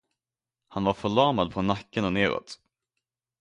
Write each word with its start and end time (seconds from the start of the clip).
Han 0.67 0.83
var 0.83 0.93
förlamad 0.93 1.53
från 1.53 1.67
nacken 1.67 2.05
och 2.05 2.13
neråt. 2.13 2.59